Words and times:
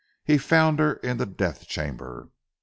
He 0.23 0.39
found 0.39 0.79
her 0.79 0.95
in 0.95 1.17
the 1.17 1.27
death 1.27 1.67
chamber. 1.67 2.31